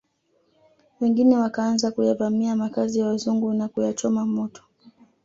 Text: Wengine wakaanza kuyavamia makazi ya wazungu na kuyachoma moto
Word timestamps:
Wengine 1.01 1.37
wakaanza 1.37 1.91
kuyavamia 1.91 2.55
makazi 2.55 2.99
ya 2.99 3.05
wazungu 3.07 3.53
na 3.53 3.67
kuyachoma 3.67 4.25
moto 4.25 4.63